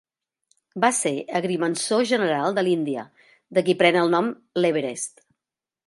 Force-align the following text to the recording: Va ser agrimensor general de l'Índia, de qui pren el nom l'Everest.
Va 0.85 0.89
ser 0.99 1.11
agrimensor 1.41 2.03
general 2.13 2.57
de 2.59 2.65
l'Índia, 2.69 3.05
de 3.59 3.67
qui 3.69 3.79
pren 3.83 4.01
el 4.03 4.15
nom 4.19 4.35
l'Everest. 4.65 5.29